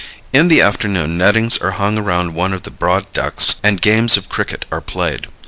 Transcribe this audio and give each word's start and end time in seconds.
In 0.33 0.47
the 0.47 0.61
afternoon 0.61 1.15
nettings 1.15 1.59
are 1.59 1.73
hung 1.77 1.95
around 1.95 2.33
one 2.33 2.53
of 2.53 2.63
the 2.63 2.71
broad 2.71 3.13
decks 3.13 3.61
and 3.63 3.79
games 3.79 4.17
of 4.17 4.29
cricket 4.29 4.65
are 4.71 4.81
played. 4.81 5.27